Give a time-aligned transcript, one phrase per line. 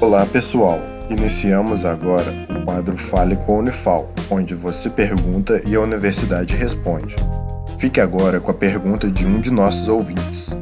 [0.00, 5.80] Olá pessoal, iniciamos agora o quadro Fale com a Unifal, onde você pergunta e a
[5.80, 7.16] universidade responde.
[7.78, 10.56] Fique agora com a pergunta de um de nossos ouvintes.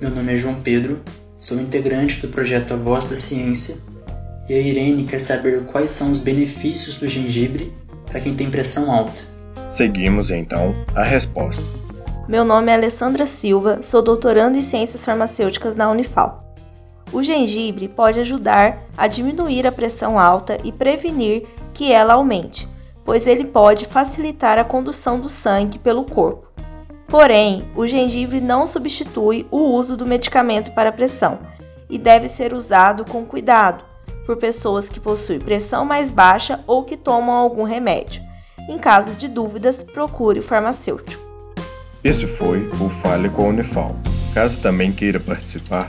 [0.00, 0.98] Meu nome é João Pedro,
[1.38, 3.76] sou integrante do projeto A Voz da Ciência
[4.48, 7.72] e a Irene quer saber quais são os benefícios do gengibre
[8.10, 9.22] para quem tem pressão alta.
[9.68, 11.62] Seguimos então a resposta.
[12.28, 16.49] Meu nome é Alessandra Silva, sou doutoranda em Ciências Farmacêuticas na Unifal.
[17.12, 22.68] O gengibre pode ajudar a diminuir a pressão alta e prevenir que ela aumente,
[23.04, 26.46] pois ele pode facilitar a condução do sangue pelo corpo.
[27.08, 31.40] Porém, o gengibre não substitui o uso do medicamento para pressão
[31.88, 33.84] e deve ser usado com cuidado
[34.24, 38.22] por pessoas que possuem pressão mais baixa ou que tomam algum remédio.
[38.68, 41.20] Em caso de dúvidas, procure o farmacêutico.
[42.04, 43.96] Esse foi o Fale com a Unifal.
[44.32, 45.88] Caso também queira participar,